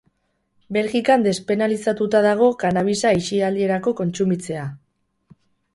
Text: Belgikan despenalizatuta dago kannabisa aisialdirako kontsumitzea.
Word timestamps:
Belgikan 0.77 1.25
despenalizatuta 1.27 2.23
dago 2.29 2.49
kannabisa 2.65 3.13
aisialdirako 3.13 3.95
kontsumitzea. 4.03 4.67